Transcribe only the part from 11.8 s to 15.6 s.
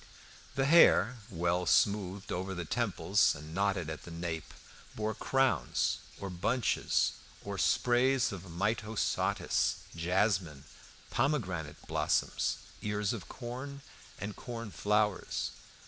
blossoms, ears of corn, and corn flowers.